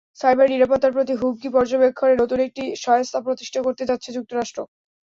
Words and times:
Cyber 0.19 0.47
নিরাপত্তার 0.49 0.95
প্রতি 0.95 1.13
হুমকি 1.19 1.49
পর্যবেক্ষণে 1.55 2.15
নতুন 2.21 2.39
একটি 2.47 2.63
সংস্থা 2.85 3.19
প্রতিষ্ঠা 3.25 3.59
করতে 3.65 3.83
যাচ্ছে 3.89 4.09
যুক্তরাষ্ট্র। 4.17 4.59